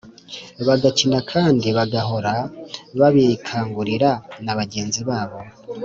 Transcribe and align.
bagakina 0.67 1.19
kandi 1.31 1.67
bagahora 1.77 2.33
babikangurira 2.99 4.11
na 4.43 4.53
bagenzi 4.59 5.01
babo 5.09 5.39